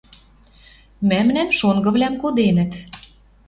Мӓмнӓм, 1.09 1.49
шонгывлӓм, 1.59 2.13
коденӹт 2.21 2.71